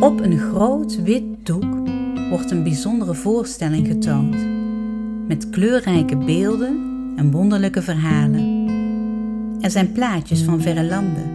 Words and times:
Op 0.00 0.20
een 0.20 0.38
groot 0.38 1.02
wit 1.02 1.46
doek 1.46 1.88
wordt 2.30 2.50
een 2.50 2.62
bijzondere 2.62 3.14
voorstelling 3.14 3.86
getoond. 3.86 4.36
Met 5.28 5.50
kleurrijke 5.50 6.16
beelden 6.16 6.80
en 7.16 7.30
wonderlijke 7.30 7.82
verhalen. 7.82 8.68
Er 9.60 9.70
zijn 9.70 9.92
plaatjes 9.92 10.42
van 10.42 10.60
verre 10.60 10.84
landen. 10.84 11.30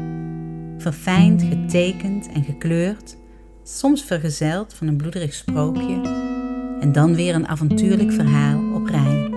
Verfijnd, 0.77 1.41
getekend 1.41 2.29
en 2.33 2.43
gekleurd. 2.43 3.17
Soms 3.63 4.03
vergezeld 4.03 4.73
van 4.73 4.87
een 4.87 4.97
bloederig 4.97 5.33
sprookje. 5.33 6.01
En 6.79 6.91
dan 6.91 7.15
weer 7.15 7.35
een 7.35 7.47
avontuurlijk 7.47 8.11
verhaal 8.11 8.73
op 8.73 8.87
rijm. 8.87 9.33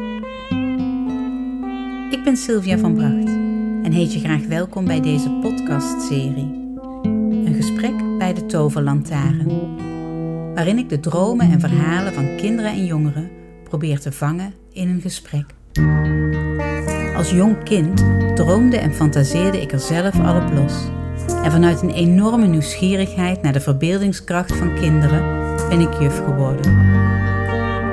Ik 2.10 2.24
ben 2.24 2.36
Sylvia 2.36 2.78
van 2.78 2.94
Bracht 2.94 3.28
en 3.82 3.92
heet 3.92 4.12
je 4.12 4.18
graag 4.18 4.46
welkom 4.46 4.84
bij 4.84 5.00
deze 5.00 5.30
podcastserie. 5.30 6.67
Toverlantaarn, 8.48 9.46
waarin 10.54 10.78
ik 10.78 10.88
de 10.88 11.00
dromen 11.00 11.50
en 11.50 11.60
verhalen 11.60 12.12
van 12.12 12.36
kinderen 12.36 12.70
en 12.70 12.84
jongeren 12.86 13.30
probeer 13.62 14.00
te 14.00 14.12
vangen 14.12 14.54
in 14.72 14.88
een 14.88 15.00
gesprek. 15.00 15.44
Als 17.16 17.30
jong 17.30 17.62
kind 17.64 18.04
droomde 18.34 18.76
en 18.76 18.94
fantaseerde 18.94 19.60
ik 19.60 19.72
er 19.72 19.80
zelf 19.80 20.20
al 20.20 20.36
op 20.36 20.52
los. 20.52 20.74
En 21.44 21.52
vanuit 21.52 21.82
een 21.82 21.94
enorme 21.94 22.46
nieuwsgierigheid 22.46 23.42
naar 23.42 23.52
de 23.52 23.60
verbeeldingskracht 23.60 24.56
van 24.56 24.74
kinderen 24.74 25.22
ben 25.68 25.80
ik 25.80 26.00
juf 26.00 26.24
geworden. 26.24 26.96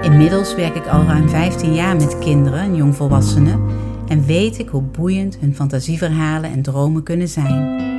Inmiddels 0.02 0.56
werk 0.56 0.76
ik 0.76 0.88
al 0.88 1.04
ruim 1.04 1.30
15 1.30 1.74
jaar 1.74 1.96
met 1.96 2.18
kinderen 2.18 2.60
en 2.60 2.76
jongvolwassenen 2.76 3.60
en 4.08 4.26
weet 4.26 4.60
ik 4.60 4.70
hoe 4.70 4.82
boeiend 4.82 5.38
hun 5.40 5.56
fantasieverhalen 5.56 6.52
en 6.52 6.62
dromen 6.62 7.04
kunnen 7.04 7.28
zijn. 7.28 7.95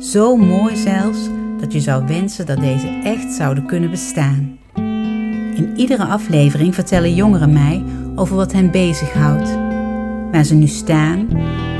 Zo 0.00 0.36
mooi 0.36 0.76
zelfs 0.76 1.18
dat 1.58 1.72
je 1.72 1.80
zou 1.80 2.06
wensen 2.06 2.46
dat 2.46 2.60
deze 2.60 3.00
echt 3.04 3.32
zouden 3.32 3.66
kunnen 3.66 3.90
bestaan. 3.90 4.58
In 5.56 5.72
iedere 5.76 6.04
aflevering 6.04 6.74
vertellen 6.74 7.14
jongeren 7.14 7.52
mij 7.52 7.84
over 8.16 8.36
wat 8.36 8.52
hen 8.52 8.70
bezighoudt, 8.70 9.50
waar 10.32 10.44
ze 10.44 10.54
nu 10.54 10.66
staan, 10.66 11.28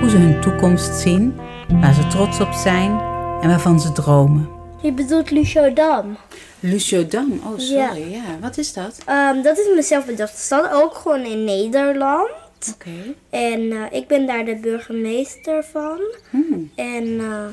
hoe 0.01 0.11
ze 0.11 0.17
hun 0.17 0.41
toekomst 0.41 1.01
zien, 1.01 1.35
waar 1.69 1.95
ze 1.95 2.07
trots 2.07 2.41
op 2.41 2.53
zijn 2.53 3.01
en 3.41 3.49
waarvan 3.49 3.81
ze 3.81 3.93
dromen. 3.93 4.49
Je 4.83 4.93
bedoelt 4.93 5.31
Lucio 5.31 5.73
Dam. 5.73 6.17
Lucio 6.61 7.07
Dam, 7.07 7.33
oh 7.33 7.59
sorry, 7.59 8.13
ja. 8.13 8.39
Wat 8.41 8.59
is 8.59 8.73
dat? 8.73 8.99
Ehm, 9.07 9.43
dat 9.43 9.59
is 9.59 9.69
mezelf 9.75 10.07
bedacht. 10.07 10.33
Het 10.33 10.41
staat 10.41 10.73
ook 10.73 10.95
gewoon 10.95 11.25
in 11.25 11.45
Nederland. 11.45 12.31
Oké. 12.75 13.15
En 13.31 13.73
eh, 13.73 13.99
ik 13.99 14.07
ben 14.07 14.27
daar 14.27 14.45
de 14.45 14.57
burgemeester 14.57 15.65
van. 15.65 15.99
Hmm. 16.31 16.71
En, 16.75 17.21
eh, 17.21 17.45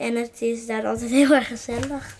en 0.00 0.14
het 0.16 0.42
is 0.42 0.66
daar 0.66 0.86
altijd 0.86 1.10
heel 1.10 1.34
erg 1.34 1.46
gezellig. 1.46 2.18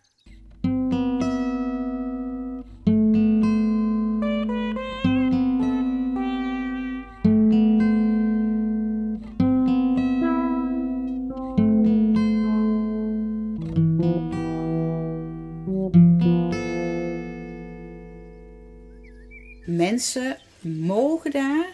Mensen 19.64 20.38
mogen 20.60 21.30
daar 21.30 21.70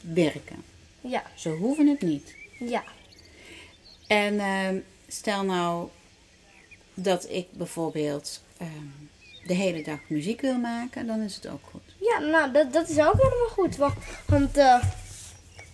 werken. 0.00 0.56
Ja, 1.00 1.22
Ze 1.34 1.48
hoeven 1.48 1.86
het 1.86 2.00
niet. 2.02 2.34
ja. 2.58 2.84
En 4.06 4.38
ehm, 4.40 4.78
stel 5.12 5.44
nou 5.44 5.88
dat 6.94 7.26
ik 7.30 7.46
bijvoorbeeld 7.52 8.42
ehm, 8.56 8.68
de 9.46 9.54
hele 9.54 9.82
dag 9.82 9.98
muziek 10.06 10.40
wil 10.40 10.58
maken, 10.58 11.06
dan 11.06 11.20
is 11.20 11.34
het 11.34 11.46
ook 11.48 11.60
goed. 11.70 11.82
Ja, 12.00 12.18
nou, 12.18 12.52
dat, 12.52 12.72
dat 12.72 12.88
is 12.88 12.98
ook 12.98 13.12
helemaal 13.16 13.48
goed. 13.50 13.76
Want, 13.76 13.94
want 14.26 14.56
eh, 14.56 14.84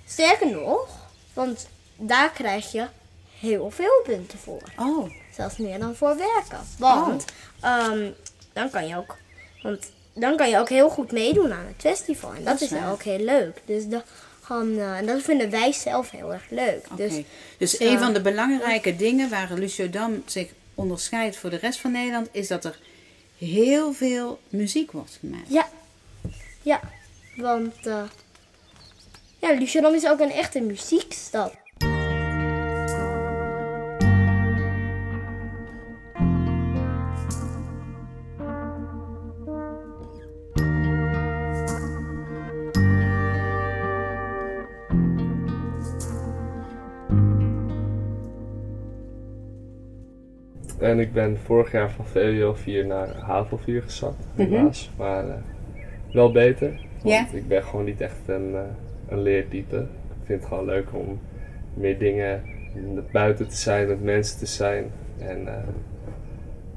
sterker 0.06 0.50
nog, 0.50 0.88
want 1.32 1.68
daar 1.96 2.30
krijg 2.30 2.72
je 2.72 2.86
heel 3.40 3.70
veel 3.70 4.02
punten 4.04 4.38
voor. 4.38 4.62
Oh, 4.78 5.10
Zelfs 5.34 5.56
meer 5.56 5.78
dan 5.78 5.94
voor 5.96 6.16
werken. 6.16 6.60
Want 6.78 7.24
ehm, 7.60 8.10
dan 8.52 8.70
kan 8.70 8.86
je 8.86 8.96
ook. 8.96 9.16
Want 9.62 9.90
dan 10.12 10.36
kan 10.36 10.48
je 10.50 10.58
ook 10.58 10.68
heel 10.68 10.90
goed 10.90 11.12
meedoen 11.12 11.52
aan 11.52 11.66
het 11.66 11.74
festival. 11.80 12.30
En 12.30 12.36
dat, 12.36 12.44
Dat 12.44 12.60
is 12.60 12.72
is 12.72 12.78
waar. 12.78 12.92
ook 12.92 13.02
heel 13.02 13.18
leuk. 13.24 13.62
Dus 13.64 13.86
dan, 13.88 14.02
eh, 14.50 14.98
en 14.98 15.06
dat 15.06 15.22
vinden 15.22 15.50
wij 15.50 15.72
zelf 15.72 16.10
heel 16.10 16.32
erg 16.32 16.44
leuk. 16.50 16.86
Dus 16.96 17.12
Dus, 17.58 17.76
eh, 17.76 17.90
een 17.90 17.98
van 17.98 18.12
de 18.12 18.20
belangrijke 18.20 18.96
dingen 18.96 19.30
waar 19.30 19.52
Lucio 19.52 19.90
Dam 19.90 20.22
zich 20.26 20.48
onderscheidt 20.74 21.36
voor 21.36 21.50
de 21.50 21.56
rest 21.56 21.80
van 21.80 21.92
Nederland, 21.92 22.28
is 22.32 22.48
dat 22.48 22.64
er 22.64 22.78
heel 23.38 23.92
veel 23.92 24.40
muziek 24.48 24.92
wordt 24.92 25.18
gemaakt. 25.20 25.48
ja. 25.48 25.68
Ja. 26.62 26.80
Want 27.36 27.86
eh 27.86 28.02
ja, 29.40 29.52
Lucianum 29.52 29.94
is 29.94 30.06
ook 30.06 30.20
een 30.20 30.32
echte 30.32 30.60
muziekstad. 30.60 31.52
En 50.78 50.98
ik 50.98 51.12
ben 51.12 51.38
vorig 51.44 51.72
jaar 51.72 51.90
van 51.90 52.06
VWO 52.06 52.54
4 52.54 52.86
naar 52.86 53.08
HAVO 53.08 53.56
4 53.56 53.82
gezakt, 53.82 54.24
helaas. 54.34 54.90
Maar 54.96 55.28
eh, 55.28 55.34
wel 56.12 56.32
beter. 56.32 56.80
Want 57.02 57.34
ik 57.34 57.48
ben 57.48 57.62
gewoon 57.62 57.84
niet 57.84 58.00
echt 58.00 58.20
een, 58.26 58.54
eh, 58.54 58.60
een 59.08 59.22
leertype. 59.22 59.76
Ik 59.76 60.24
vind 60.24 60.40
het 60.40 60.48
gewoon 60.48 60.64
leuk 60.64 60.86
om 60.92 61.18
meer 61.74 61.98
dingen 61.98 62.42
buiten 63.12 63.48
te 63.48 63.56
zijn, 63.56 63.88
met 63.88 64.02
mensen 64.02 64.38
te 64.38 64.46
zijn. 64.46 64.84
En 65.18 65.48
eh, 65.48 65.54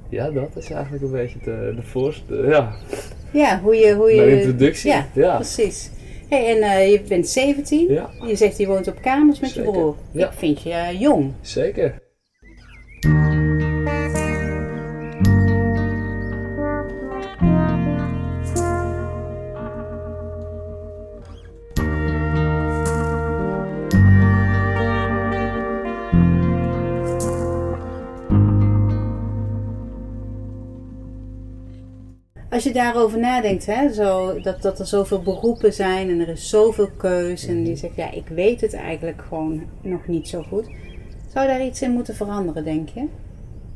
ja, 0.09 0.29
dat 0.29 0.55
is 0.55 0.71
eigenlijk 0.71 1.03
een 1.03 1.11
beetje 1.11 1.39
de, 1.43 1.73
de 1.75 1.83
voorste. 1.83 2.35
Ja, 2.35 2.75
Ja, 3.31 3.59
hoe 3.59 3.75
je... 3.75 3.93
Hoe 3.93 4.11
je 4.11 4.21
mijn 4.21 4.37
introductie. 4.37 4.91
Ja, 4.91 5.07
ja. 5.13 5.35
precies. 5.35 5.91
Hey, 6.29 6.61
en 6.61 6.89
je 6.89 7.01
bent 7.07 7.27
17. 7.27 7.93
Ja. 7.93 8.09
Je 8.25 8.35
zegt 8.35 8.57
je 8.57 8.67
woont 8.67 8.87
op 8.87 9.01
kamers 9.01 9.39
met 9.39 9.53
je 9.53 9.61
broer. 9.61 9.95
Ja. 10.11 10.27
Ik 10.27 10.33
vind 10.33 10.61
je 10.61 10.97
jong. 10.99 11.31
Zeker. 11.41 12.07
Als 32.59 32.67
je 32.67 32.73
daarover 32.73 33.19
nadenkt, 33.19 33.65
hè, 33.65 33.93
zo, 33.93 34.39
dat, 34.41 34.61
dat 34.61 34.79
er 34.79 34.85
zoveel 34.85 35.21
beroepen 35.21 35.73
zijn 35.73 36.09
en 36.09 36.19
er 36.19 36.27
is 36.27 36.49
zoveel 36.49 36.89
keus. 36.97 37.47
En 37.47 37.65
je 37.65 37.75
zegt, 37.75 37.95
ja, 37.95 38.11
ik 38.11 38.27
weet 38.27 38.61
het 38.61 38.73
eigenlijk 38.73 39.21
gewoon 39.27 39.61
nog 39.81 40.07
niet 40.07 40.27
zo 40.27 40.41
goed. 40.41 40.65
Zou 41.33 41.47
daar 41.47 41.65
iets 41.65 41.81
in 41.81 41.91
moeten 41.91 42.15
veranderen, 42.15 42.63
denk 42.63 42.89
je? 42.89 43.05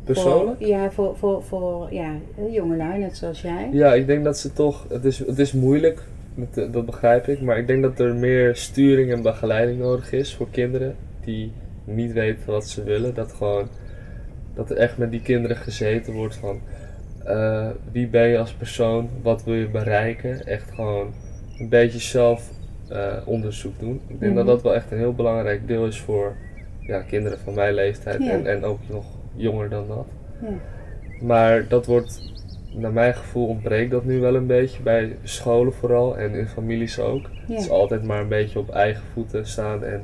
Persoonlijk? 0.04 0.58
Voor, 0.58 0.68
ja, 0.68 0.92
voor, 0.92 1.18
voor, 1.18 1.44
voor 1.44 1.88
ja, 1.94 2.12
jongelui, 2.52 3.00
net 3.00 3.18
zoals 3.18 3.42
jij. 3.42 3.70
Ja, 3.72 3.94
ik 3.94 4.08
denk 4.08 4.24
dat 4.24 4.38
ze 4.38 4.54
toch. 4.54 4.86
Het 4.90 5.06
is, 5.06 5.20
het 5.20 5.40
is 5.40 5.52
moeilijk, 5.54 6.04
met 6.36 6.54
de- 6.54 6.70
dat 6.70 6.86
begrijp 6.86 7.28
ik. 7.28 7.42
Maar 7.42 7.58
ik 7.58 7.68
denk 7.68 7.82
dat 7.82 8.00
er 8.00 8.16
meer 8.16 8.56
sturing 8.56 9.12
en 9.12 9.22
begeleiding 9.22 9.80
nodig 9.80 10.12
is 10.12 10.36
voor 10.36 10.48
kinderen 10.52 10.96
die 11.26 11.52
niet 11.84 12.14
weten 12.14 12.46
wat 12.46 12.68
ze 12.68 12.84
willen. 12.84 13.14
Dat 13.14 13.34
gewoon. 13.34 13.68
Dat 14.54 14.69
er 14.69 14.78
echt 14.78 14.98
met 14.98 15.12
die 15.12 15.22
kinderen 15.22 15.57
gezeten 15.57 16.13
wordt 16.13 16.36
van. 16.36 16.60
Eh, 17.25 17.68
wie 17.92 18.08
ben 18.08 18.28
je 18.28 18.38
als 18.40 18.54
persoon? 18.54 19.10
Wat 19.22 19.44
wil 19.44 19.54
je 19.54 19.68
bereiken? 19.70 20.46
Echt 20.46 20.72
gewoon 20.72 21.14
een 21.60 21.70
beetje 21.70 22.00
zelf 22.00 22.50
eh, 22.90 23.14
onderzoek 23.25 23.80
doen. 23.80 24.02
Ik 24.08 24.20
denk 24.20 24.36
dat 24.36 24.44
Mhm. 24.46 24.54
dat 24.54 24.64
wel 24.64 24.75
echt 24.75 24.92
een 24.92 24.98
heel 24.98 25.14
belangrijk 25.14 25.68
deel 25.68 25.86
is 25.86 26.00
voor 26.00 26.36
ja, 26.80 27.02
kinderen 27.02 27.40
van 27.40 27.54
mijn 27.54 27.74
leeftijd 27.74 28.24
Ja. 28.24 28.31
en, 28.31 28.48
en 28.48 28.64
ook 28.64 28.80
nog 28.90 29.06
jonger 29.36 29.70
dan 29.70 29.88
dat. 29.88 30.06
Ja. 30.42 30.48
Maar 31.22 31.68
dat 31.68 31.86
wordt, 31.86 32.31
naar 32.74 32.92
mijn 32.94 33.14
gevoel, 33.16 33.48
ontbreekt 33.48 33.92
dat 33.92 34.06
nu 34.06 34.19
wel 34.19 34.36
een 34.36 34.48
beetje 34.48 34.81
bij 34.81 35.16
scholen 35.24 35.74
vooral 35.74 36.18
en 36.18 36.34
in 36.34 36.48
families 36.48 37.00
ook. 37.00 37.30
Het 37.48 37.60
is 37.60 37.69
altijd 37.69 38.04
maar 38.04 38.22
een 38.22 38.28
beetje 38.28 38.60
op 38.60 38.69
eigen 38.69 39.04
voeten 39.14 39.48
staan 39.48 39.84
en 39.84 40.02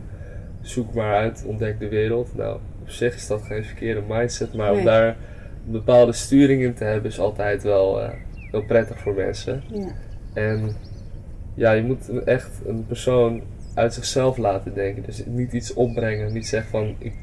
zoek 0.61 0.93
maar 0.93 1.15
uit, 1.15 1.43
ontdek 1.47 1.79
de 1.79 1.87
wereld. 1.87 2.35
Nou, 2.35 2.59
op 2.81 2.89
zich 2.89 3.15
is 3.15 3.27
dat 3.27 3.41
geen 3.41 3.63
verkeerde 3.65 4.01
mindset, 4.07 4.53
maar 4.53 4.69
Nee. 4.69 4.79
om 4.79 4.85
daar 4.85 5.15
bepaalde 5.71 6.11
sturing 6.11 6.61
in 6.61 6.73
te 6.73 6.83
hebben 6.83 7.11
is 7.11 7.19
altijd 7.19 7.63
wel, 7.63 8.01
eh, 8.01 8.09
wel 8.51 8.63
prettig 8.63 8.99
voor 8.99 9.13
mensen. 9.13 9.63
Ja. 9.67 9.87
En 10.33 10.75
ja, 11.53 11.71
je 11.71 11.83
moet 11.83 12.07
een- 12.07 12.25
echt 12.25 12.49
een 12.67 12.85
persoon 12.87 13.41
uit 13.73 13.93
zichzelf 13.93 14.37
laten 14.37 14.73
denken. 14.73 15.03
Dus 15.03 15.23
niet 15.25 15.53
iets 15.53 15.73
opbrengen, 15.73 16.33
niet 16.33 16.47
zeggen 16.47 16.69
van 16.71 16.95
ik 16.97 17.13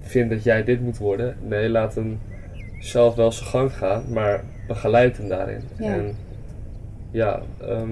vind 0.00 0.30
dat 0.30 0.42
jij 0.42 0.64
dit 0.64 0.80
moet 0.80 0.98
worden. 0.98 1.36
Nee, 1.42 1.68
laat 1.68 1.94
hem 1.94 2.18
zelf 2.80 3.14
wel 3.14 3.32
zijn 3.32 3.48
gang 3.48 3.72
gaat, 3.72 4.08
maar 4.08 4.44
begeleid 4.66 5.16
hem 5.16 5.28
daarin. 5.28 5.60
Ja. 5.78 5.92
En 5.92 6.16
ja, 7.10 7.42
ehm, 7.60 7.90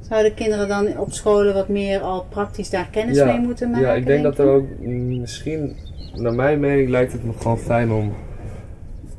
Zouden 0.00 0.34
kinderen 0.34 0.68
dan 0.68 0.98
op 0.98 1.12
scholen 1.12 1.54
wat 1.54 1.68
meer 1.68 2.00
al 2.00 2.26
praktisch 2.28 2.70
daar 2.70 2.88
kennis 2.90 3.16
Ja, 3.16 3.24
mee 3.24 3.38
moeten 3.40 3.70
maken? 3.70 3.86
ja, 3.86 3.92
ik 3.94 4.06
denk 4.06 4.22
dat 4.22 4.36
je? 4.36 4.42
er 4.42 4.48
ook 4.48 4.66
mm, 4.80 5.20
misschien, 5.20 5.76
naar 6.14 6.34
mijn 6.34 6.60
mening 6.60 6.88
lijkt 6.88 7.12
het 7.12 7.24
me 7.24 7.32
gewoon 7.32 7.58
fijn 7.58 7.90
om 7.92 8.12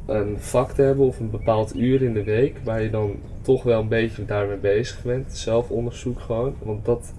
een 0.05 0.39
vak 0.39 0.71
te 0.71 0.81
hebben 0.81 1.05
of 1.05 1.19
een 1.19 1.29
bepaald 1.29 1.75
uur 1.75 2.01
in 2.01 2.13
de 2.13 2.23
week 2.23 2.57
waar 2.63 2.81
je 2.81 2.89
dan 2.89 3.15
toch 3.41 3.63
wel 3.63 3.81
een 3.81 3.87
beetje 3.87 4.25
daarmee 4.25 4.57
bezig 4.57 5.03
bent. 5.03 5.33
Zelfonderzoek 5.37 6.19
gewoon, 6.19 6.55
want 6.63 6.85
dat 6.85 7.13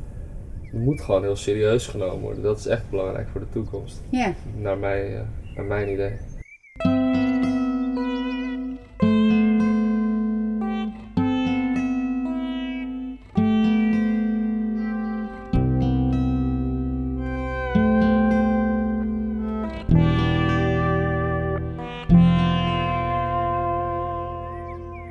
moet 0.72 1.00
gewoon 1.00 1.22
heel 1.22 1.36
serieus 1.36 1.86
genomen 1.86 2.20
worden. 2.20 2.42
Dat 2.42 2.58
is 2.58 2.66
echt 2.66 2.90
belangrijk 2.90 3.28
voor 3.28 3.40
de 3.40 3.48
toekomst, 3.48 4.02
Ja. 4.10 4.34
naar, 4.58 4.78
mij, 4.78 5.16
eh, 5.16 5.22
naar 5.56 5.64
mijn 5.64 5.92
idee. 5.92 6.12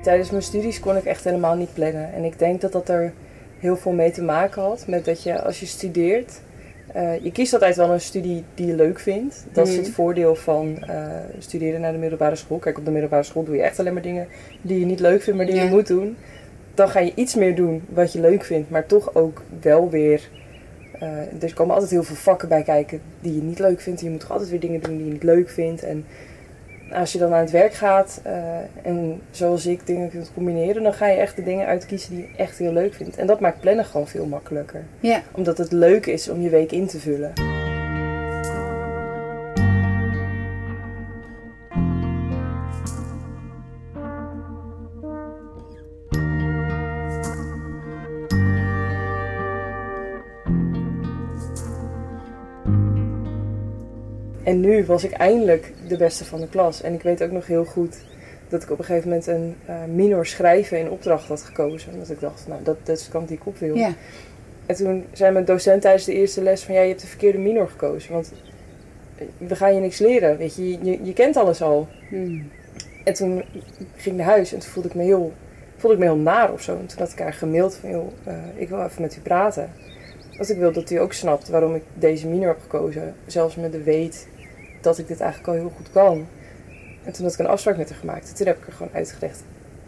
Tijdens 0.06 0.30
mijn 0.30 0.44
studies 0.44 0.80
kon 0.80 0.98
ik 0.98 1.06
echt 1.06 1.24
helemaal 1.24 1.56
niet 1.56 1.74
plannen. 1.74 2.13
En 2.13 2.24
ik 2.24 2.40
denk 2.40 2.62
dat 2.62 2.72
dat 2.72 2.90
er 2.90 3.13
heel 3.60 3.78
veel 3.78 3.92
mee 3.92 4.12
te 4.12 4.22
maken 4.24 4.62
had 4.62 4.84
met 4.88 5.06
dat 5.06 5.24
je 5.24 5.42
als 5.42 5.60
je 5.60 5.66
studeert, 5.66 6.40
eh, 6.94 7.24
je 7.24 7.31
kiest 7.31 7.54
altijd 7.54 7.75
wel 7.75 7.90
een 7.90 8.02
studie 8.02 8.44
die 8.56 8.68
je 8.68 8.75
leuk 8.75 9.00
vindt. 9.00 9.46
Dat 9.52 9.68
is 9.68 9.75
het 9.75 9.86
Mhm. 9.86 9.94
voordeel 9.94 10.36
van 10.36 10.78
eh, 10.84 11.06
studeren 11.40 11.81
naar 11.81 11.92
de 11.92 11.98
middelbare 11.98 12.36
school. 12.36 12.57
Kijk, 12.57 12.78
op 12.78 12.86
de 12.86 12.92
middelbare 12.92 13.24
school 13.24 13.44
doe 13.44 13.56
je 13.56 13.62
echt 13.62 13.80
alleen 13.80 13.94
maar 13.94 14.02
dingen 14.02 14.28
die 14.62 14.80
je 14.80 14.86
niet 14.86 15.00
leuk 15.00 15.22
vindt, 15.22 15.38
maar 15.38 15.48
die 15.48 15.56
Ja. 15.56 15.63
je 15.63 15.69
moet 15.69 15.88
doen. 15.88 16.18
Dan 16.74 16.90
ga 16.90 17.00
je 17.00 17.12
iets 17.16 17.36
meer 17.36 17.56
doen 17.56 17.81
wat 17.90 18.13
je 18.13 18.19
leuk 18.19 18.44
vindt, 18.44 18.69
maar 18.69 18.86
toch 18.86 19.16
ook 19.16 19.42
wel 19.62 19.90
weer. 19.90 20.30
eh, 21.00 21.44
er 21.44 21.54
komen 21.54 21.74
altijd 21.74 21.92
heel 21.92 22.04
veel 22.04 22.16
vakken 22.16 22.48
bij 22.50 22.63
kijken 22.63 23.02
die 23.19 23.36
je 23.36 23.42
niet 23.42 23.60
leuk 23.60 23.81
vindt. 23.81 24.02
Je 24.02 24.10
moet 24.10 24.19
toch 24.19 24.31
altijd 24.31 24.50
weer 24.50 24.60
dingen 24.60 24.81
doen 24.81 24.98
die 24.98 25.06
je 25.06 25.12
niet 25.12 25.24
leuk 25.24 25.50
vindt. 25.50 25.84
En 25.84 26.06
als 26.92 27.12
je 27.12 27.18
dan 27.18 27.34
aan 27.34 27.40
het 27.40 27.52
werk 27.52 27.74
gaat 27.74 28.20
eh, 28.24 28.34
en 28.84 29.22
zoals 29.32 29.66
ik 29.66 29.86
dingen 29.86 30.10
kunt 30.10 30.32
combineren, 30.34 30.84
dan 30.84 30.94
ga 30.94 31.08
je 31.08 31.18
echt 31.18 31.36
de 31.36 31.44
dingen 31.44 31.68
uitkiezen 31.68 32.16
die 32.16 32.22
je 32.22 32.38
echt 32.38 32.58
heel 32.58 32.74
leuk 32.74 32.94
vindt. 32.94 33.18
En 33.18 33.28
dat 33.28 33.40
maakt 33.40 33.60
plannen 33.60 33.86
gewoon 33.86 34.08
veel 34.08 34.26
makkelijker. 34.26 34.84
Ja. 35.00 35.22
Omdat 35.32 35.58
het 35.58 35.72
leuk 35.72 36.06
is 36.06 36.30
om 36.30 36.42
je 36.42 36.50
week 36.50 36.72
in 36.72 36.88
te 36.88 37.00
vullen. 37.00 37.55
En 54.45 54.59
nu 54.59 54.86
was 54.86 55.03
ik 55.03 55.12
eindelijk 55.12 55.74
de 55.88 55.97
beste 55.97 56.25
van 56.25 56.39
de 56.39 56.47
klas. 56.47 56.81
En 56.81 56.94
ik 56.94 57.01
weet 57.01 57.24
ook 57.24 57.31
nog 57.31 57.47
heel 57.47 57.65
goed 57.65 57.97
dat 58.47 58.63
ik 58.63 58.71
op 58.71 58.80
een 58.80 58.86
gegeven 58.86 59.09
moment 59.09 59.27
een 59.27 59.56
eh, 59.65 59.75
minor 59.94 60.25
schrijven 60.25 60.80
in 60.80 60.89
opdracht 60.89 61.27
had 61.27 61.42
gekozen. 61.42 61.94
Omdat 61.94 62.09
ik 62.09 62.19
dacht, 62.19 62.47
nou, 62.47 62.63
dat, 62.63 62.77
dat 62.83 62.97
is 62.97 63.06
de 63.06 63.12
kant 63.12 63.27
die 63.27 63.38
ik 63.38 63.45
op 63.45 63.57
wil. 63.57 63.75
Ja. 63.75 63.94
En 64.65 64.75
toen 64.75 65.06
zei 65.12 65.31
mijn 65.31 65.45
docent 65.45 65.81
tijdens 65.81 66.06
de 66.06 66.13
eerste 66.13 66.42
les 66.42 66.63
van, 66.63 66.75
ja, 66.75 66.81
je 66.81 66.88
hebt 66.88 67.01
de 67.01 67.07
verkeerde 67.07 67.38
minor 67.38 67.69
gekozen. 67.69 68.13
Want 68.13 68.31
we 69.38 69.56
gaan 69.56 69.74
je 69.74 69.80
niks 69.80 70.00
leren, 70.00 70.38
weet 70.38 70.56
je. 70.56 70.69
Je, 70.69 71.00
je 71.03 71.13
kent 71.13 71.38
alles 71.38 71.62
al. 71.62 71.88
Hmm. 72.09 72.50
En 73.03 73.13
toen 73.13 73.44
ging 73.95 74.06
ik 74.06 74.25
naar 74.25 74.33
huis 74.33 74.53
en 74.53 74.59
toen 74.59 74.69
voelde 74.69 74.89
ik 74.89 74.95
me 74.95 75.03
heel, 75.03 75.33
voelde 75.75 75.95
ik 75.95 76.01
me 76.01 76.09
heel 76.09 76.21
naar 76.21 76.53
of 76.53 76.62
zo. 76.62 76.77
En 76.77 76.86
toen 76.86 77.00
had 77.00 77.12
ik 77.12 77.19
haar 77.19 77.33
gemaild 77.33 77.75
van, 77.75 77.89
joh, 77.89 78.07
eh, 78.24 78.33
ik 78.56 78.69
wil 78.69 78.83
even 78.83 79.01
met 79.01 79.15
u 79.18 79.19
praten. 79.19 79.71
Want 80.38 80.50
ik 80.50 80.57
wil 80.57 80.71
dat 80.71 80.89
u 80.89 80.95
ook 80.95 81.13
snapt 81.13 81.50
waarom 81.50 81.75
ik 81.75 81.83
deze 81.94 82.27
minor 82.27 82.47
heb 82.47 82.62
gekozen. 82.62 83.15
Zelfs 83.25 83.56
met 83.56 83.71
de 83.71 83.83
weet 83.83 84.27
dat 84.86 84.98
ik 84.98 85.08
dit 85.08 85.20
eigenlijk 85.20 85.52
al 85.52 85.56
heel 85.56 85.72
goed 85.76 85.92
kan. 85.92 86.28
En 87.04 87.14
toen 87.14 87.24
had 87.24 87.34
ik 87.34 87.40
een 87.40 87.48
afspraak 87.48 87.78
met 87.78 87.90
haar 87.90 88.00
gemaakt. 88.00 88.30
En 88.30 88.36
toen 88.36 88.48
heb 88.48 88.58
ik 88.58 88.68
er 88.68 88.74
gewoon 88.74 88.94
uitgelegd 88.94 89.44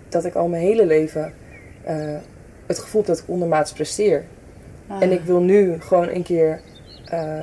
dat 0.10 0.26
ik 0.26 0.36
al 0.36 0.48
mijn 0.48 0.62
hele 0.62 0.86
leven 0.86 1.34
eh, 1.84 2.16
het 2.66 2.80
gevoel 2.80 3.02
heb 3.02 3.10
dat 3.10 3.20
ik 3.20 3.30
ondermaats 3.30 3.74
presteer. 3.74 4.24
Ah. 4.88 5.02
En 5.02 5.12
ik 5.12 5.22
wil 5.22 5.40
nu 5.40 5.82
gewoon 5.82 6.08
een 6.08 6.24
keer 6.24 6.62
eh, 7.06 7.40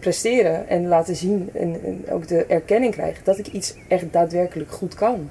presteren 0.00 0.68
en 0.68 0.88
laten 0.88 1.16
zien 1.16 1.50
en, 1.54 1.84
en 1.84 2.04
ook 2.10 2.28
de 2.28 2.44
erkenning 2.44 2.92
krijgen 2.92 3.24
dat 3.24 3.38
ik 3.38 3.46
iets 3.46 3.74
echt 3.88 4.12
daadwerkelijk 4.12 4.70
goed 4.70 4.94
kan. 4.94 5.30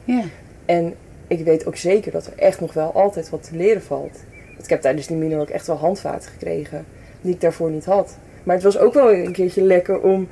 En 0.66 0.94
ik 1.28 1.46
weet 1.46 1.66
ook 1.66 1.76
zeker 1.76 2.12
dat 2.12 2.26
er 2.26 2.34
echt 2.38 2.60
nog 2.60 2.74
wel 2.74 2.94
altijd 2.94 3.30
wat 3.30 3.44
te 3.44 3.56
leren 3.56 3.82
valt. 3.82 4.24
Want 4.48 4.64
ik 4.64 4.70
heb 4.70 4.82
tijdens 4.82 5.08
die 5.08 5.18
minor 5.18 5.40
ook 5.42 5.50
echt 5.50 5.68
wel 5.68 5.76
handvaten 5.76 6.32
gekregen 6.32 6.86
die 7.22 7.34
ik 7.34 7.42
daarvoor 7.42 7.72
niet 7.72 7.86
had. 7.86 8.18
Maar 8.44 8.56
het 8.56 8.64
was 8.64 8.78
ook 8.78 8.94
wel 8.94 9.14
een 9.14 9.32
keertje 9.32 9.62
lekker 9.62 10.02
om 10.02 10.28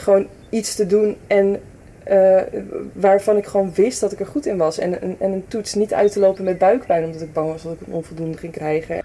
gewoon 0.00 0.26
iets 0.50 0.74
te 0.74 0.86
doen 0.86 1.16
en 1.26 1.60
eh, 2.04 2.42
waarvan 2.92 3.36
ik 3.36 3.46
gewoon 3.46 3.74
wist 3.74 4.00
dat 4.00 4.12
ik 4.12 4.20
er 4.20 4.26
goed 4.26 4.46
in 4.46 4.56
was. 4.56 4.78
En, 4.78 5.00
en, 5.00 5.16
en 5.18 5.32
een 5.32 5.48
toets 5.48 5.74
niet 5.74 5.94
uit 5.94 6.12
te 6.12 6.20
lopen 6.20 6.44
met 6.44 6.58
buikpijn 6.58 7.04
omdat 7.04 7.20
ik 7.20 7.32
bang 7.32 7.48
was 7.48 7.62
dat 7.62 7.72
ik 7.72 7.86
een 7.86 7.92
onvoldoende 7.92 8.38
ging 8.38 8.52
krijgen. 8.52 9.04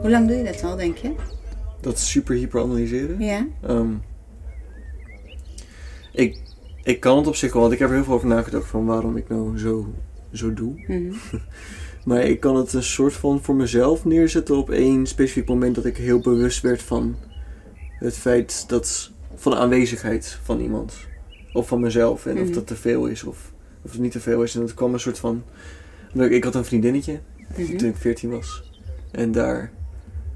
Hoe 0.00 0.10
lang 0.10 0.28
doe 0.28 0.36
je 0.36 0.44
dat 0.44 0.62
al, 0.62 0.76
denk 0.76 0.96
je? 0.96 1.12
Dat 1.80 1.98
super 1.98 2.34
hyper 2.34 2.60
analyseren. 2.60 3.20
Ja. 3.20 3.46
Ehm, 3.62 3.92
ik, 6.12 6.40
ik 6.82 7.00
kan 7.00 7.16
het 7.16 7.26
op 7.26 7.36
zich 7.36 7.52
wel, 7.52 7.62
want 7.62 7.74
ik 7.74 7.78
heb 7.78 7.88
er 7.88 7.94
heel 7.94 8.04
veel 8.04 8.14
over 8.14 8.28
nagedacht 8.28 8.66
van 8.66 8.86
waarom 8.86 9.16
ik 9.16 9.28
nou 9.28 9.58
zo, 9.58 9.86
zo 10.32 10.54
doe. 10.54 10.74
Mhm. 10.86 11.12
Maar 12.04 12.22
ik 12.22 12.40
kan 12.40 12.56
het 12.56 12.72
een 12.72 12.82
soort 12.82 13.12
van 13.12 13.42
voor 13.42 13.54
mezelf 13.54 14.04
neerzetten 14.04 14.56
op 14.56 14.70
één 14.70 15.06
specifiek 15.06 15.48
moment 15.48 15.74
dat 15.74 15.84
ik 15.84 15.96
heel 15.96 16.20
bewust 16.20 16.60
werd 16.62 16.82
van 16.82 17.16
het 17.98 18.16
feit 18.16 18.64
dat 18.68 19.10
van 19.34 19.52
de 19.52 19.58
aanwezigheid 19.58 20.38
van 20.42 20.60
iemand. 20.60 20.94
Of 21.52 21.68
van 21.68 21.80
mezelf. 21.80 22.26
En 22.26 22.38
of 22.38 22.44
Mhm. 22.44 22.52
dat 22.52 22.66
te 22.66 22.76
veel 22.76 23.06
is 23.06 23.24
of, 23.24 23.52
of 23.82 23.90
het 23.92 24.00
niet 24.00 24.12
te 24.12 24.20
veel 24.20 24.42
is. 24.42 24.54
En 24.54 24.60
dat 24.60 24.74
kwam 24.74 24.92
een 24.92 25.00
soort 25.00 25.18
van. 25.18 25.42
Ik 26.14 26.30
ik 26.30 26.44
had 26.44 26.54
een 26.54 26.64
vriendinnetje 26.64 27.20
Mhm. 27.56 27.76
toen 27.76 27.88
ik 27.88 27.96
14 27.96 28.30
was. 28.30 28.70
En 29.10 29.32
daar 29.32 29.70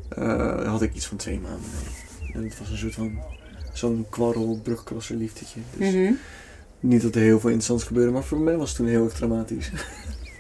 eh, 0.09 0.67
had 0.71 0.83
ik 0.83 0.95
iets 0.95 1.07
van 1.07 1.17
twee 1.17 1.41
maanden 1.41 1.61
mee. 1.61 2.33
En 2.35 2.45
het 2.45 2.59
was 2.59 2.71
een 2.71 2.77
soort 2.79 2.95
van 2.95 3.19
zo'n 3.73 4.07
kwarrel, 4.11 4.61
brugkrosser 4.63 5.17
liefdetje. 5.17 5.61
Dus. 5.77 5.93
Niet 6.81 7.03
dat 7.03 7.15
er 7.15 7.21
heel 7.21 7.41
veel 7.41 7.49
interessants 7.51 7.85
gebeurde, 7.85 8.11
maar 8.13 8.25
voor 8.25 8.39
mij 8.39 8.57
was 8.57 8.69
het 8.69 8.77
toen 8.79 8.87
heel 8.87 9.05
erg 9.05 9.13
dramatisch. 9.15 9.71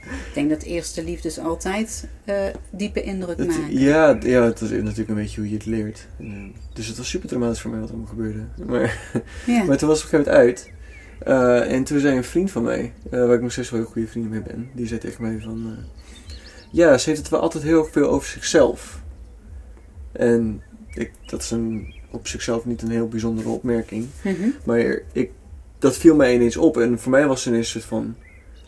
Ik 0.01 0.35
denk 0.35 0.51
dat 0.51 0.63
eerste 0.63 1.05
liefdes 1.05 1.39
altijd 1.39 2.09
eh, 2.25 2.37
diepe 2.71 3.03
indruk 3.03 3.39
Het- 3.39 3.47
maken. 3.49 3.79
ja, 3.79 4.19
ja, 4.23 4.43
het 4.45 4.61
is 4.61 4.71
natuurlijk 4.71 5.09
een 5.09 5.15
beetje 5.15 5.41
hoe 5.41 5.49
je 5.49 5.55
het 5.57 5.67
leert. 5.67 6.07
En, 6.19 6.27
eh, 6.27 6.61
dus 6.75 6.87
het 6.87 6.97
was 6.97 7.09
super 7.09 7.29
dramatisch 7.29 7.61
voor 7.61 7.71
mij 7.71 7.81
wat 7.81 7.89
er 7.89 7.95
allemaal 7.95 8.15
gebeurde. 8.15 8.45
Maar, 8.67 9.15
Ja. 9.47 9.65
maar 9.67 9.77
toen 9.77 9.89
was 9.89 10.03
het 10.03 10.13
op 10.13 10.19
een 10.19 10.25
gegeven 10.25 10.33
moment 10.33 10.59
uit. 10.59 10.71
Eh, 11.69 11.73
en 11.77 11.85
toen 11.85 11.99
zei 12.01 12.17
een 12.17 12.25
vriend 12.25 12.51
van 12.51 12.63
mij, 12.63 12.93
waar 13.11 13.35
ik 13.35 13.41
nog 13.43 13.53
steeds 13.53 13.71
wel 13.71 13.81
heel 13.81 13.89
goede 13.91 14.09
vrienden 14.09 14.31
mee 14.31 14.43
ben, 14.43 14.69
die 14.75 14.87
zei 14.87 15.01
tegen 15.01 15.23
mij 15.23 15.41
van... 15.41 15.77
ja, 16.73 16.99
ze 16.99 17.09
heeft 17.09 17.21
het 17.21 17.31
wel 17.31 17.41
altijd 17.41 17.63
heel 17.65 17.85
veel 17.85 18.09
over 18.09 18.29
zichzelf. 18.29 19.03
En 20.13 20.63
ik, 20.95 21.11
dat 21.27 21.43
is 21.43 21.51
een, 21.51 21.95
op 22.11 22.27
zichzelf 22.27 22.65
niet 22.65 22.83
een 22.83 22.91
heel 22.91 23.09
bijzondere 23.09 23.49
opmerking. 23.49 24.07
Mhm. 24.25 24.49
Maar 24.65 25.01
ik, 25.13 25.31
dat 25.81 25.97
viel 25.97 26.15
mij 26.15 26.35
ineens 26.35 26.57
op. 26.57 26.77
En 26.79 26.99
voor 26.99 27.11
mij 27.11 27.27
was 27.27 27.39
het 27.45 27.53
ineens 27.53 27.75
een 27.75 27.81
soort 27.81 27.85
van 27.93 28.15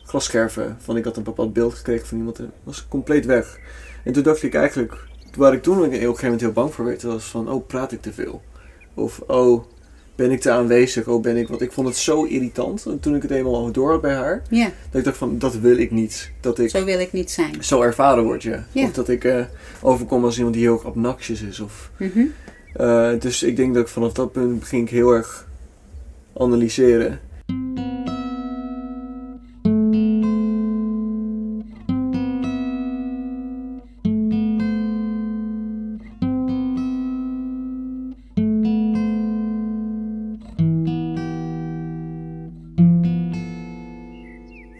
glasscherven. 0.04 0.76
Van 0.80 0.96
ik 0.96 1.04
had 1.04 1.16
een 1.16 1.22
bepaald 1.22 1.52
beeld 1.52 1.74
gekregen 1.74 2.06
van 2.06 2.18
iemand. 2.18 2.38
En 2.38 2.52
was 2.64 2.86
compleet 2.88 3.26
weg. 3.26 3.58
En 4.04 4.12
toen 4.12 4.22
dacht 4.22 4.42
ik 4.42 4.54
eigenlijk... 4.54 4.96
Waar 5.36 5.52
ik 5.52 5.62
toen 5.62 5.76
op 5.78 5.82
een 5.84 5.92
gegeven 5.92 6.22
moment 6.22 6.40
heel 6.40 6.52
bang 6.52 6.74
voor 6.74 6.84
werd. 6.84 7.02
Was 7.02 7.24
van, 7.24 7.50
oh, 7.50 7.66
praat 7.66 7.92
ik 7.92 8.02
te 8.02 8.12
veel? 8.12 8.42
Of, 8.94 9.20
oh, 9.26 9.64
ben 10.14 10.30
ik 10.30 10.40
te 10.40 10.50
aanwezig? 10.50 11.06
Oh, 11.06 11.22
ben 11.22 11.36
ik... 11.36 11.48
Want 11.48 11.60
ik 11.60 11.72
vond 11.72 11.88
het 11.88 11.96
zo 11.96 12.24
irritant. 12.24 12.86
En 12.86 13.00
toen 13.00 13.14
ik 13.14 13.22
het 13.22 13.30
eenmaal 13.30 13.72
door 13.72 13.90
had 13.90 14.00
bij 14.00 14.14
haar. 14.14 14.42
Ja, 14.50 14.64
Dat 14.90 14.98
ik 14.98 15.04
dacht 15.04 15.16
van, 15.16 15.38
dat 15.38 15.54
wil 15.58 15.76
ik 15.78 15.90
niet. 15.90 16.30
Dat 16.40 16.58
ik 16.58 16.70
zo 16.70 16.84
wil 16.84 17.00
ik 17.00 17.12
niet 17.12 17.30
zijn. 17.30 17.64
zo 17.64 17.82
ervaren 17.82 18.24
word. 18.24 18.42
Ja. 18.42 18.64
Of 18.74 18.92
dat 18.92 19.08
ik 19.08 19.24
eh, 19.24 19.44
overkom 19.82 20.24
als 20.24 20.36
iemand 20.36 20.54
die 20.54 20.62
heel 20.64 20.82
obnoxious 20.84 21.42
is. 21.42 21.60
Of 21.60 21.90
Mhm. 21.96 22.20
eh, 22.74 23.10
dus 23.18 23.42
ik 23.42 23.56
denk 23.56 23.74
dat 23.74 23.82
ik 23.82 23.88
vanaf 23.88 24.12
dat 24.12 24.32
punt 24.32 24.64
ging 24.64 24.82
ik 24.82 24.90
heel 24.90 25.10
erg 25.12 25.46
analyseren. 26.36 27.20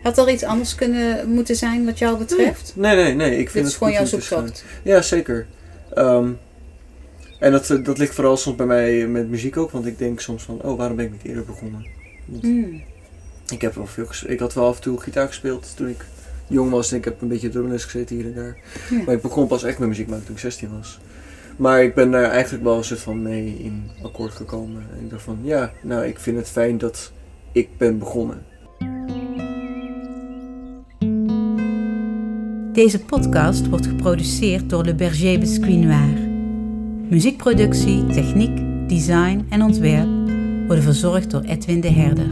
Had 0.03 0.19
er 0.19 0.33
iets 0.33 0.45
anders 0.45 0.75
kunnen 0.75 1.29
moeten 1.29 1.57
zijn 1.57 1.85
wat 1.85 1.99
jou 1.99 2.19
betreft? 2.19 2.73
Nee, 2.77 2.97
nee, 2.97 3.15
nee. 3.15 3.39
Ik 3.39 3.51
vind 3.51 3.53
Dit 3.53 3.63
is 3.65 3.69
het 3.69 3.77
gewoon 3.77 3.97
goed 3.97 4.11
jouw 4.11 4.21
zoektocht. 4.21 4.65
Ja, 4.83 5.03
zeker. 5.03 5.47
Ehm, 5.95 6.31
En 7.43 7.53
dat, 7.53 7.71
eh, 7.71 7.85
dat 7.85 7.99
ligt 7.99 8.15
vooral 8.15 8.37
soms 8.37 8.57
bij 8.57 8.67
mij 8.67 9.07
met 9.07 9.29
muziek 9.29 9.57
ook, 9.57 9.71
want 9.71 9.87
ik 9.87 9.99
denk 9.99 10.21
soms 10.21 10.43
van, 10.43 10.63
oh, 10.63 10.77
waarom 10.77 10.97
ben 10.97 11.05
ik 11.05 11.13
niet 11.13 11.25
eerder 11.25 11.45
begonnen? 11.45 11.87
Want 12.25 12.43
Mm. 12.43 12.83
Ik 13.53 13.61
heb 13.61 13.75
wel 13.75 13.87
veel 13.87 14.07
Ik 14.27 14.39
had 14.39 14.55
wel 14.55 14.67
af 14.67 14.77
en 14.77 14.83
toe 14.83 15.01
gitaar 15.01 15.27
gespeeld 15.27 15.77
toen 15.77 15.89
ik 15.89 16.05
jong 16.47 16.71
was 16.71 16.91
en 16.93 16.99
ik 16.99 17.05
heb 17.05 17.21
een 17.21 17.29
beetje 17.29 17.49
drumles 17.49 17.85
gezeten 17.85 18.17
hier 18.17 18.25
en 18.25 18.35
daar. 18.35 18.59
Ja. 18.91 19.03
Maar 19.05 19.15
ik 19.15 19.23
begon 19.23 19.47
pas 19.47 19.63
echt 19.63 19.79
met 19.79 19.89
muziek 19.89 20.09
maken 20.09 20.25
toen 20.25 20.35
ik 20.35 20.41
16 20.41 20.69
was. 20.79 21.01
Maar 21.57 21.83
ik 21.83 21.95
ben 21.95 22.11
daar 22.11 22.31
eigenlijk 22.31 22.65
wel 22.65 22.77
een 22.77 22.85
soort 22.85 23.01
van 23.01 23.23
mee 23.23 23.59
in 23.59 23.91
akkoord 24.03 24.33
gekomen. 24.33 24.87
En 24.97 25.05
ik 25.05 25.11
dacht 25.11 25.23
van, 25.23 25.39
ja, 25.43 25.73
nou, 25.83 26.05
ik 26.05 26.19
vind 26.19 26.37
het 26.37 26.49
fijn 26.49 26.79
dat 26.79 27.13
ik 27.53 27.69
ben 27.77 27.99
begonnen. 27.99 28.43
Deze 32.73 33.05
podcast 33.05 33.69
wordt 33.69 33.87
geproduceerd 33.87 34.71
door 34.71 34.85
Le 34.85 34.95
Berger 34.95 35.39
Besquinoir. 35.39 36.32
Muziekproductie, 37.13 38.07
techniek, 38.07 38.89
design 38.89 39.47
en 39.49 39.63
ontwerp 39.63 40.09
worden 40.67 40.85
verzorgd 40.85 41.31
door 41.31 41.41
Edwin 41.41 41.81
de 41.81 41.91
Herder. 41.91 42.29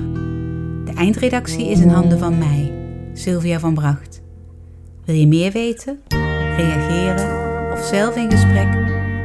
De 0.85 0.93
eindredactie 0.95 1.71
is 1.71 1.81
in 1.81 1.89
handen 1.89 2.19
van 2.19 2.39
mij, 2.39 2.73
Sylvia 3.13 3.59
van 3.59 3.75
Bracht. 3.75 4.23
Wil 5.05 5.15
je 5.15 5.27
meer 5.27 5.53
weten, 5.53 6.01
reageren 6.57 7.73
of 7.73 7.85
zelf 7.85 8.17
in 8.17 8.31
gesprek? 8.31 8.69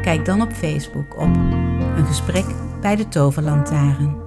Kijk 0.01 0.25
dan 0.25 0.41
op 0.41 0.51
Facebook 0.51 1.17
op 1.17 1.35
Een 1.97 2.05
gesprek 2.05 2.45
bij 2.81 2.95
de 2.95 3.07
Toverlantaarn. 3.07 4.24